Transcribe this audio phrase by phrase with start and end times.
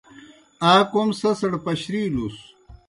[0.71, 2.35] آ کوْم سیْسڑ پشرِیلُس۔